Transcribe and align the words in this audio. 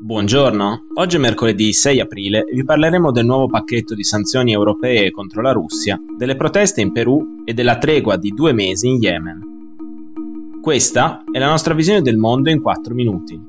Buongiorno, 0.00 0.86
oggi 0.94 1.16
è 1.16 1.18
mercoledì 1.18 1.72
6 1.72 1.98
aprile 1.98 2.44
e 2.44 2.54
vi 2.54 2.62
parleremo 2.64 3.10
del 3.10 3.26
nuovo 3.26 3.48
pacchetto 3.48 3.96
di 3.96 4.04
sanzioni 4.04 4.52
europee 4.52 5.10
contro 5.10 5.42
la 5.42 5.50
Russia, 5.50 6.00
delle 6.16 6.36
proteste 6.36 6.80
in 6.80 6.92
Perù 6.92 7.42
e 7.44 7.52
della 7.52 7.78
tregua 7.78 8.16
di 8.16 8.30
due 8.30 8.52
mesi 8.52 8.86
in 8.86 8.98
Yemen. 9.00 10.60
Questa 10.62 11.24
è 11.32 11.40
la 11.40 11.48
nostra 11.48 11.74
visione 11.74 12.00
del 12.00 12.16
mondo 12.16 12.48
in 12.48 12.62
4 12.62 12.94
minuti. 12.94 13.40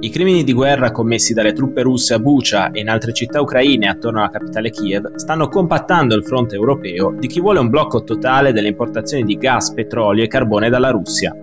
I 0.00 0.10
crimini 0.10 0.44
di 0.44 0.52
guerra 0.52 0.90
commessi 0.90 1.32
dalle 1.32 1.54
truppe 1.54 1.80
russe 1.80 2.12
a 2.12 2.18
Bucha 2.18 2.70
e 2.70 2.80
in 2.80 2.90
altre 2.90 3.14
città 3.14 3.40
ucraine 3.40 3.88
attorno 3.88 4.18
alla 4.18 4.30
capitale 4.30 4.68
Kiev 4.68 5.14
stanno 5.14 5.48
compattando 5.48 6.14
il 6.14 6.24
fronte 6.24 6.54
europeo 6.54 7.16
di 7.18 7.26
chi 7.26 7.40
vuole 7.40 7.60
un 7.60 7.70
blocco 7.70 8.04
totale 8.04 8.52
delle 8.52 8.68
importazioni 8.68 9.24
di 9.24 9.38
gas, 9.38 9.72
petrolio 9.72 10.22
e 10.22 10.28
carbone 10.28 10.68
dalla 10.68 10.90
Russia. 10.90 11.34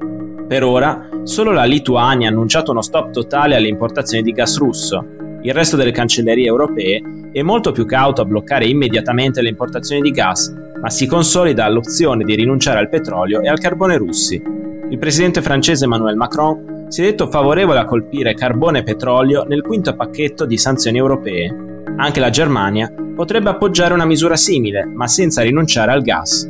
Per 0.48 0.64
ora, 0.64 1.10
solo 1.24 1.52
la 1.52 1.64
Lituania 1.64 2.28
ha 2.28 2.32
annunciato 2.32 2.70
uno 2.70 2.82
stop 2.82 3.12
totale 3.12 3.56
alle 3.56 3.68
importazioni 3.68 4.24
di 4.24 4.32
gas 4.32 4.58
russo. 4.58 5.04
Il 5.42 5.54
resto 5.54 5.76
delle 5.76 5.92
cancellerie 5.92 6.46
europee 6.46 7.02
è 7.32 7.42
molto 7.42 7.72
più 7.72 7.86
cauto 7.86 8.22
a 8.22 8.26
bloccare 8.26 8.68
immediatamente 8.68 9.42
le 9.42 9.50
importazioni 9.50 10.02
di 10.02 10.12
gas, 10.12 10.54
ma 10.80 10.90
si 10.90 11.08
consolida 11.08 11.68
l'opzione 11.68 12.24
di 12.24 12.36
rinunciare 12.36 12.78
al 12.78 12.90
petrolio 12.90 13.42
e 13.42 13.50
al 13.50 13.60
carbone 13.60 13.98
russi. 13.98 14.42
Il 14.90 15.00
presidente 15.00 15.42
francese 15.42 15.86
Emmanuel 15.86 16.16
Macron 16.16 16.86
si 16.90 17.02
è 17.02 17.06
detto 17.06 17.28
favorevole 17.28 17.80
a 17.80 17.86
colpire 17.86 18.36
carbone 18.36 18.80
e 18.80 18.84
petrolio 18.84 19.46
nel 19.46 19.64
quinto 19.64 19.96
pacchetto 19.96 20.46
di 20.46 20.58
sanzioni 20.58 21.00
europee. 21.00 21.84
Anche 21.98 22.20
la 22.20 22.30
Germania 22.30 22.94
potrebbe 23.16 23.50
appoggiare 23.50 23.96
una 23.96 24.06
misura 24.06 24.36
simile, 24.36 24.86
ma 24.86 25.08
senza 25.08 25.42
rinunciare 25.42 25.92
al 25.92 26.04
gas. 26.04 26.48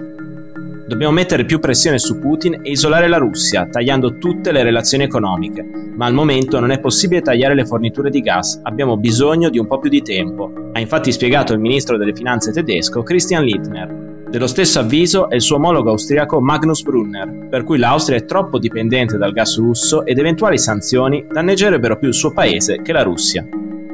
Dobbiamo 0.87 1.13
mettere 1.13 1.45
più 1.45 1.57
pressione 1.57 1.97
su 1.97 2.19
Putin 2.19 2.59
e 2.61 2.69
isolare 2.69 3.07
la 3.07 3.17
Russia, 3.17 3.67
tagliando 3.67 4.19
tutte 4.19 4.51
le 4.51 4.61
relazioni 4.61 5.03
economiche. 5.03 5.65
Ma 5.95 6.05
al 6.05 6.13
momento 6.13 6.59
non 6.59 6.69
è 6.69 6.79
possibile 6.79 7.21
tagliare 7.21 7.55
le 7.55 7.65
forniture 7.65 8.11
di 8.11 8.21
gas, 8.21 8.59
abbiamo 8.61 8.95
bisogno 8.95 9.49
di 9.49 9.57
un 9.57 9.65
po' 9.65 9.79
più 9.79 9.89
di 9.89 10.03
tempo, 10.03 10.51
ha 10.73 10.79
infatti 10.79 11.11
spiegato 11.11 11.53
il 11.53 11.59
ministro 11.59 11.97
delle 11.97 12.13
finanze 12.13 12.51
tedesco 12.51 13.01
Christian 13.01 13.43
Littner. 13.43 14.27
Dello 14.29 14.45
stesso 14.45 14.79
avviso 14.79 15.27
è 15.27 15.33
il 15.35 15.41
suo 15.41 15.55
omologo 15.55 15.89
austriaco 15.89 16.39
Magnus 16.39 16.83
Brunner, 16.83 17.47
per 17.49 17.63
cui 17.63 17.79
l'Austria 17.79 18.17
è 18.17 18.25
troppo 18.25 18.59
dipendente 18.59 19.17
dal 19.17 19.33
gas 19.33 19.57
russo 19.57 20.05
ed 20.05 20.19
eventuali 20.19 20.59
sanzioni 20.59 21.25
danneggerebbero 21.27 21.97
più 21.97 22.09
il 22.09 22.13
suo 22.13 22.31
paese 22.31 22.83
che 22.83 22.91
la 22.91 23.01
Russia. 23.01 23.43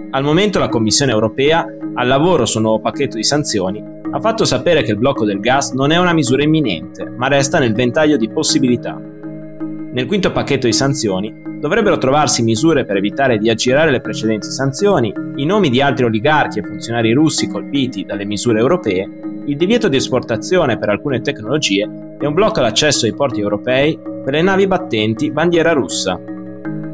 Al 0.09 0.23
momento 0.23 0.59
la 0.59 0.67
Commissione 0.67 1.13
europea, 1.13 1.65
al 1.93 2.07
lavoro 2.07 2.45
su 2.45 2.57
un 2.57 2.63
nuovo 2.63 2.81
pacchetto 2.81 3.15
di 3.15 3.23
sanzioni, 3.23 3.99
ha 4.11 4.19
fatto 4.19 4.43
sapere 4.43 4.83
che 4.83 4.91
il 4.91 4.97
blocco 4.97 5.25
del 5.25 5.39
gas 5.39 5.71
non 5.71 5.91
è 5.91 5.97
una 5.97 6.13
misura 6.13 6.43
imminente, 6.43 7.05
ma 7.05 7.27
resta 7.27 7.59
nel 7.59 7.73
ventaglio 7.73 8.17
di 8.17 8.29
possibilità. 8.29 8.99
Nel 8.99 10.05
quinto 10.05 10.31
pacchetto 10.31 10.67
di 10.67 10.73
sanzioni 10.73 11.33
dovrebbero 11.59 11.97
trovarsi 11.97 12.43
misure 12.43 12.85
per 12.85 12.97
evitare 12.97 13.37
di 13.37 13.49
aggirare 13.49 13.91
le 13.91 14.01
precedenti 14.01 14.49
sanzioni, 14.49 15.13
i 15.35 15.45
nomi 15.45 15.69
di 15.69 15.81
altri 15.81 16.05
oligarchi 16.05 16.59
e 16.59 16.63
funzionari 16.63 17.13
russi 17.13 17.47
colpiti 17.47 18.03
dalle 18.03 18.25
misure 18.25 18.59
europee, 18.59 19.09
il 19.45 19.57
divieto 19.57 19.87
di 19.87 19.97
esportazione 19.97 20.77
per 20.77 20.89
alcune 20.89 21.21
tecnologie 21.21 21.89
e 22.19 22.27
un 22.27 22.33
blocco 22.33 22.59
all'accesso 22.59 23.05
ai 23.05 23.13
porti 23.13 23.39
europei 23.41 23.97
per 24.23 24.33
le 24.33 24.41
navi 24.41 24.67
battenti 24.67 25.31
bandiera 25.31 25.71
russa. 25.71 26.19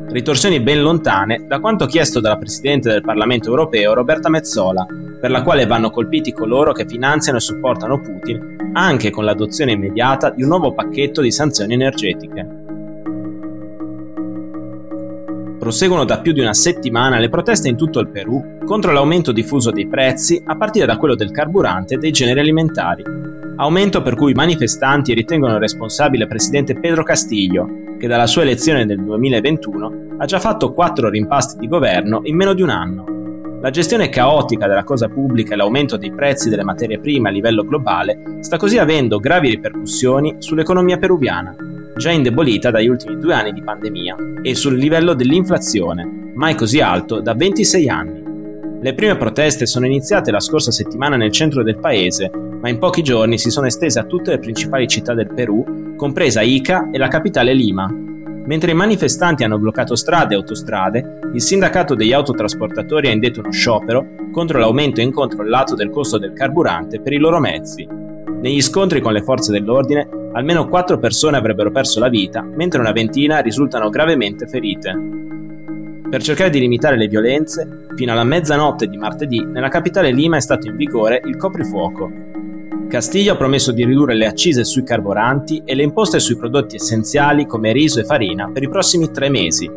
Ritorsioni 0.10 0.62
ben 0.62 0.82
lontane 0.82 1.44
da 1.48 1.60
quanto 1.60 1.86
chiesto 1.86 2.22
dalla 2.22 2.38
Presidente 2.38 2.90
del 2.90 3.02
Parlamento 3.02 3.50
europeo 3.50 3.94
Roberta 3.94 4.30
Mezzola, 4.30 4.86
per 5.20 5.30
la 5.30 5.42
quale 5.44 5.66
vanno 5.66 5.90
colpiti 5.90 6.32
coloro 6.32 6.72
che 6.72 6.88
finanziano 6.88 7.40
e 7.40 7.42
supportano 7.42 8.00
Putin, 8.00 8.72
anche 8.72 9.10
con 9.10 9.26
l'adozione 9.26 9.74
immediata 9.74 10.30
di 10.30 10.44
un 10.44 10.48
nuovo 10.48 10.74
pacchetto 10.74 11.22
di 11.22 11.30
sanzioni 11.30 11.74
energetiche. 11.74 12.48
Proseguono 15.60 16.06
da 16.06 16.22
più 16.22 16.32
di 16.32 16.40
una 16.40 16.54
settimana 16.54 17.20
le 17.20 17.28
proteste 17.28 17.68
in 17.68 17.76
tutto 17.76 18.00
il 18.00 18.08
Perù 18.08 18.60
contro 18.64 18.94
l'aumento 18.94 19.34
diffuso 19.34 19.72
dei 19.72 19.88
prezzi 19.88 20.42
a 20.46 20.56
partire 20.56 20.86
da 20.86 20.96
quello 20.96 21.16
del 21.16 21.32
carburante 21.32 21.96
e 21.96 21.98
dei 21.98 22.12
generi 22.12 22.40
alimentari. 22.40 23.04
Aumento 23.58 24.02
per 24.02 24.16
cui 24.16 24.32
i 24.32 24.36
manifestanti 24.36 25.14
ritengono 25.14 25.58
responsabile 25.58 26.24
il 26.24 26.30
presidente 26.30 26.80
Pedro 26.80 27.04
Castillo, 27.04 27.68
che 28.00 28.08
dalla 28.08 28.28
sua 28.28 28.44
elezione 28.44 28.86
nel 28.86 29.04
2021 29.04 30.07
ha 30.18 30.26
già 30.26 30.40
fatto 30.40 30.74
quattro 30.74 31.10
rimpasti 31.10 31.58
di 31.58 31.68
governo 31.68 32.22
in 32.24 32.36
meno 32.36 32.54
di 32.54 32.62
un 32.62 32.70
anno. 32.70 33.16
La 33.62 33.70
gestione 33.70 34.10
caotica 34.10 34.68
della 34.68 34.84
cosa 34.84 35.08
pubblica 35.08 35.54
e 35.54 35.58
l'aumento 35.58 35.98
dei 35.98 36.12
prezzi 36.12 36.50
delle 36.50 36.64
materie 36.64 37.00
prime 37.00 37.30
a 37.30 37.32
livello 37.32 37.66
globale 37.66 38.38
sta 38.42 38.58
così 38.58 38.78
avendo 38.78 39.20
gravi 39.20 39.50
ripercussioni 39.50 40.36
sull'economia 40.40 40.98
peruviana, 40.98 41.56
già 41.96 42.12
indebolita 42.12 42.70
dagli 42.70 42.88
ultimi 42.88 43.18
due 43.18 43.34
anni 43.34 43.54
di 43.54 43.64
pandemia, 43.64 44.16
e 44.42 44.54
sul 44.54 44.78
livello 44.78 45.14
dell'inflazione, 45.14 46.32
mai 46.36 46.56
così 46.56 46.80
alto 46.80 47.20
da 47.20 47.34
26 47.34 47.90
anni. 47.90 48.24
Le 48.80 48.94
prime 48.94 49.18
proteste 49.18 49.66
sono 49.66 49.88
iniziate 49.88 50.30
la 50.30 50.40
scorsa 50.40 50.72
settimana 50.72 51.16
nel 51.16 51.32
centro 51.32 51.64
del 51.64 51.80
paese, 51.80 52.30
ma 52.30 52.70
in 52.70 52.78
pochi 52.78 53.02
giorni 53.02 53.40
si 53.40 53.50
sono 53.50 53.66
estese 53.66 54.00
a 54.00 54.04
tutte 54.04 54.32
le 54.32 54.40
principali 54.40 54.88
città 54.88 55.16
del 55.16 55.34
Perù, 55.34 55.96
compresa 55.96 56.42
Ica 56.42 56.90
e 56.92 57.00
la 57.00 57.08
capitale 57.08 57.54
Lima, 57.54 57.92
Mentre 58.48 58.72
i 58.72 58.76
manifestanti 58.76 59.44
hanno 59.44 59.60
bloccato 59.60 59.96
strade 59.98 60.34
e 60.34 60.38
autostrade, 60.38 61.20
il 61.34 61.42
sindacato 61.42 61.96
degli 61.96 62.14
autotrasportatori 62.14 63.10
ha 63.10 63.12
indetto 63.12 63.42
uno 63.42 63.52
sciopero 63.52 64.06
contro 64.32 64.58
l'aumento 64.58 65.02
incontrollato 65.02 65.76
del 65.76 65.90
costo 65.90 66.18
del 66.18 66.32
carburante 66.32 67.02
per 67.02 67.12
i 67.12 67.18
loro 67.18 67.40
mezzi. 67.40 67.86
Negli 67.86 68.62
scontri 68.62 69.02
con 69.02 69.12
le 69.12 69.22
forze 69.22 69.52
dell'ordine, 69.52 70.08
almeno 70.32 70.70
quattro 70.70 70.98
persone 70.98 71.36
avrebbero 71.36 71.72
perso 71.72 72.00
la 72.00 72.08
vita, 72.08 72.42
mentre 72.42 72.80
una 72.80 72.94
ventina 72.94 73.40
risultano 73.40 73.90
gravemente 73.90 74.48
ferite. 74.48 74.96
Per 76.10 76.24
cercare 76.24 76.50
di 76.50 76.60
limitare 76.60 76.96
le 76.96 77.10
violenze, 77.10 77.88
fino 77.96 78.14
alla 78.14 78.24
mezzanotte 78.24 78.88
di 78.88 78.96
martedì 78.96 79.44
nella 79.44 79.68
capitale 79.68 80.14
Lima 80.14 80.38
è 80.38 80.42
stato 80.42 80.68
in 80.68 80.78
vigore 80.78 81.22
il 81.26 81.36
coprifuoco, 81.36 82.10
Castillo 82.88 83.34
ha 83.34 83.36
promesso 83.36 83.74
di 83.74 83.84
ridurre 83.84 84.16
le 84.16 84.26
accise 84.28 84.64
sui 84.64 84.84
carburanti 84.84 85.62
e 85.66 85.76
le 85.76 85.84
imposte 85.84 86.20
sui 86.20 86.38
prodotti 86.38 86.78
essenziali 86.78 87.46
come 87.46 87.74
riso 87.74 88.00
e 88.00 88.06
farina 88.06 88.50
per 88.50 88.64
i 88.64 88.70
prossimi 88.70 89.12
tre 89.12 89.30
mesi. 89.30 89.70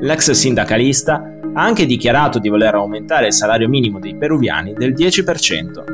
L'ex 0.00 0.30
sindacalista 0.32 1.14
ha 1.54 1.62
anche 1.62 1.86
dichiarato 1.86 2.38
di 2.38 2.50
voler 2.50 2.74
aumentare 2.74 3.28
il 3.28 3.32
salario 3.32 3.70
minimo 3.70 3.98
dei 3.98 4.14
peruviani 4.14 4.74
del 4.74 4.92
10%. 4.92 5.84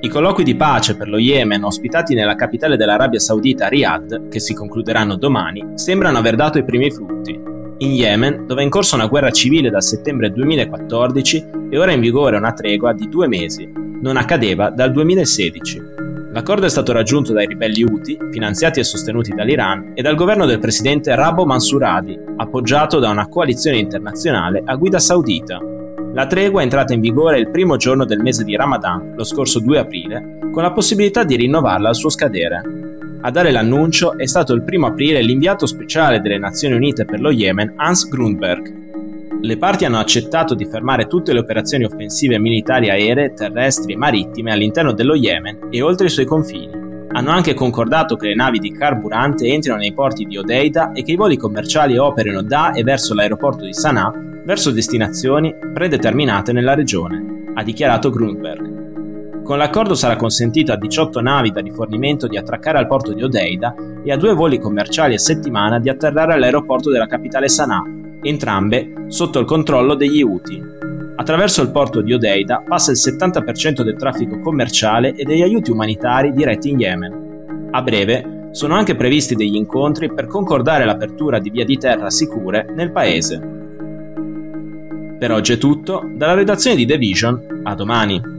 I 0.00 0.08
colloqui 0.08 0.44
di 0.44 0.54
pace 0.54 0.94
per 0.94 1.08
lo 1.08 1.16
Yemen 1.16 1.64
ospitati 1.64 2.14
nella 2.14 2.34
capitale 2.34 2.76
dell'Arabia 2.76 3.18
Saudita, 3.18 3.68
Riyadh, 3.68 4.28
che 4.28 4.38
si 4.38 4.52
concluderanno 4.52 5.16
domani, 5.16 5.64
sembrano 5.74 6.18
aver 6.18 6.36
dato 6.36 6.58
i 6.58 6.64
primi 6.64 6.90
frutti. 6.90 7.47
In 7.80 7.92
Yemen, 7.92 8.46
dove 8.46 8.62
è 8.62 8.64
in 8.64 8.70
corso 8.70 8.96
una 8.96 9.06
guerra 9.06 9.30
civile 9.30 9.70
dal 9.70 9.84
settembre 9.84 10.32
2014, 10.32 11.44
è 11.70 11.78
ora 11.78 11.92
in 11.92 12.00
vigore 12.00 12.36
una 12.36 12.52
tregua 12.52 12.92
di 12.92 13.08
due 13.08 13.28
mesi. 13.28 13.70
Non 13.72 14.16
accadeva 14.16 14.70
dal 14.70 14.90
2016. 14.90 15.82
L'accordo 16.32 16.66
è 16.66 16.68
stato 16.68 16.90
raggiunto 16.90 17.32
dai 17.32 17.46
ribelli 17.46 17.84
Houthi, 17.84 18.18
finanziati 18.32 18.80
e 18.80 18.84
sostenuti 18.84 19.32
dall'Iran, 19.32 19.92
e 19.94 20.02
dal 20.02 20.16
governo 20.16 20.44
del 20.44 20.58
presidente 20.58 21.14
Rabo 21.14 21.46
Mansuradi, 21.46 22.18
appoggiato 22.36 22.98
da 22.98 23.10
una 23.10 23.28
coalizione 23.28 23.78
internazionale 23.78 24.60
a 24.64 24.74
guida 24.74 24.98
saudita. 24.98 25.60
La 26.14 26.26
tregua 26.26 26.60
è 26.60 26.64
entrata 26.64 26.94
in 26.94 27.00
vigore 27.00 27.38
il 27.38 27.48
primo 27.48 27.76
giorno 27.76 28.04
del 28.04 28.18
mese 28.18 28.42
di 28.42 28.56
Ramadan, 28.56 29.14
lo 29.14 29.22
scorso 29.22 29.60
2 29.60 29.78
aprile, 29.78 30.38
con 30.50 30.64
la 30.64 30.72
possibilità 30.72 31.22
di 31.22 31.36
rinnovarla 31.36 31.90
al 31.90 31.94
suo 31.94 32.10
scadere. 32.10 32.97
A 33.20 33.32
dare 33.32 33.50
l'annuncio 33.50 34.16
è 34.16 34.26
stato 34.26 34.54
il 34.54 34.62
primo 34.62 34.86
aprile 34.86 35.20
l'inviato 35.22 35.66
speciale 35.66 36.20
delle 36.20 36.38
Nazioni 36.38 36.76
Unite 36.76 37.04
per 37.04 37.20
lo 37.20 37.32
Yemen 37.32 37.72
Hans 37.74 38.08
Grundberg. 38.08 39.40
Le 39.40 39.56
parti 39.56 39.84
hanno 39.84 39.98
accettato 39.98 40.54
di 40.54 40.64
fermare 40.64 41.08
tutte 41.08 41.32
le 41.32 41.40
operazioni 41.40 41.82
offensive 41.82 42.38
militari 42.38 42.90
aeree, 42.90 43.34
terrestri 43.34 43.94
e 43.94 43.96
marittime 43.96 44.52
all'interno 44.52 44.92
dello 44.92 45.16
Yemen 45.16 45.66
e 45.70 45.82
oltre 45.82 46.06
i 46.06 46.10
suoi 46.10 46.26
confini. 46.26 46.70
Hanno 47.10 47.30
anche 47.30 47.54
concordato 47.54 48.14
che 48.14 48.28
le 48.28 48.34
navi 48.36 48.60
di 48.60 48.70
carburante 48.70 49.46
entrino 49.46 49.76
nei 49.76 49.92
porti 49.92 50.24
di 50.24 50.36
Odeida 50.36 50.92
e 50.92 51.02
che 51.02 51.12
i 51.12 51.16
voli 51.16 51.36
commerciali 51.36 51.98
operino 51.98 52.42
da 52.42 52.72
e 52.72 52.84
verso 52.84 53.14
l'aeroporto 53.14 53.64
di 53.64 53.74
Sana'a 53.74 54.12
verso 54.44 54.70
destinazioni 54.70 55.52
predeterminate 55.74 56.52
nella 56.52 56.74
regione, 56.74 57.52
ha 57.54 57.64
dichiarato 57.64 58.10
Grundberg. 58.10 58.87
Con 59.48 59.56
l'accordo 59.56 59.94
sarà 59.94 60.16
consentito 60.16 60.72
a 60.72 60.76
18 60.76 61.22
navi 61.22 61.50
da 61.50 61.62
rifornimento 61.62 62.26
di 62.26 62.36
attraccare 62.36 62.76
al 62.76 62.86
porto 62.86 63.14
di 63.14 63.22
Odeida 63.22 63.74
e 64.04 64.12
a 64.12 64.16
due 64.18 64.34
voli 64.34 64.58
commerciali 64.58 65.14
a 65.14 65.18
settimana 65.18 65.78
di 65.78 65.88
atterrare 65.88 66.34
all'aeroporto 66.34 66.90
della 66.90 67.06
capitale 67.06 67.48
Sana'a, 67.48 67.82
entrambe 68.20 69.06
sotto 69.06 69.38
il 69.38 69.46
controllo 69.46 69.94
degli 69.94 70.20
Houthi. 70.20 70.62
Attraverso 71.16 71.62
il 71.62 71.70
porto 71.70 72.02
di 72.02 72.12
Odeida 72.12 72.62
passa 72.62 72.90
il 72.90 72.98
70% 72.98 73.80
del 73.80 73.96
traffico 73.96 74.38
commerciale 74.38 75.14
e 75.14 75.24
degli 75.24 75.40
aiuti 75.40 75.70
umanitari 75.70 76.34
diretti 76.34 76.68
in 76.68 76.80
Yemen. 76.80 77.68
A 77.70 77.80
breve 77.80 78.50
sono 78.50 78.74
anche 78.74 78.96
previsti 78.96 79.34
degli 79.34 79.56
incontri 79.56 80.12
per 80.12 80.26
concordare 80.26 80.84
l'apertura 80.84 81.38
di 81.38 81.48
via 81.48 81.64
di 81.64 81.78
terra 81.78 82.10
sicure 82.10 82.66
nel 82.74 82.92
paese. 82.92 83.40
Per 85.18 85.32
oggi 85.32 85.54
è 85.54 85.56
tutto, 85.56 86.06
dalla 86.12 86.34
redazione 86.34 86.76
di 86.76 86.84
The 86.84 86.98
Vision, 86.98 87.62
a 87.62 87.74
domani. 87.74 88.36